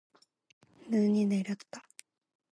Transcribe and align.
눈이 0.89 1.25
내렸다. 1.27 1.83